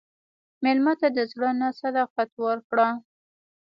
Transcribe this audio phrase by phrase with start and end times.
[0.63, 2.87] مېلمه ته د زړه نه صداقت ورکړه.